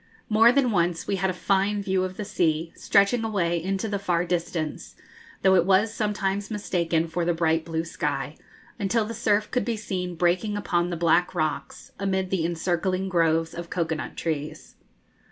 More 0.29 0.51
than 0.51 0.71
once 0.71 1.05
we 1.05 1.17
had 1.17 1.29
a 1.29 1.31
fine 1.31 1.83
view 1.83 2.03
of 2.03 2.17
the 2.17 2.25
sea, 2.25 2.73
stretching 2.75 3.23
away 3.23 3.61
into 3.63 3.87
the 3.87 3.99
far 3.99 4.25
distance, 4.25 4.95
though 5.43 5.53
it 5.53 5.63
was 5.63 5.93
sometimes 5.93 6.49
mistaken 6.49 7.07
for 7.07 7.23
the 7.23 7.35
bright 7.35 7.63
blue 7.65 7.83
sky, 7.83 8.35
until 8.79 9.05
the 9.05 9.13
surf 9.13 9.51
could 9.51 9.63
be 9.63 9.77
seen 9.77 10.15
breaking 10.15 10.57
upon 10.57 10.89
the 10.89 10.97
black 10.97 11.35
rocks, 11.35 11.91
amid 11.99 12.31
the 12.31 12.43
encircling 12.47 13.09
groves 13.09 13.53
of 13.53 13.69
cocoa 13.69 13.93
nut 13.93 14.17
trees. 14.17 14.73